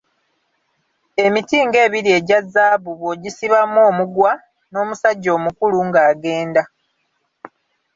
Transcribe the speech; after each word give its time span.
Emiti 1.25 1.55
ng'ebiri 1.67 2.09
egya 2.17 2.39
zaabu 2.53 2.91
bw'ogisibamu 2.99 3.79
omugwa 3.89 4.31
n'omusajja 4.71 5.29
omukulu 5.37 5.77
ng'agenda. 5.87 6.63